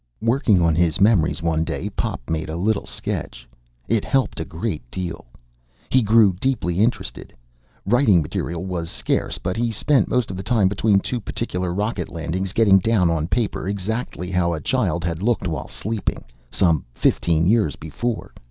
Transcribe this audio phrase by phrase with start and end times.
[0.23, 3.47] Working on his memories, one day Pop made a little sketch.
[3.87, 5.25] It helped a great deal.
[5.89, 7.31] He grew deeply interested.
[7.85, 12.09] Writing material was scarce, but he spent most of the time between two particular rocket
[12.09, 17.45] landings getting down on paper exactly how a child had looked while sleeping, some fifteen
[17.45, 18.33] years before.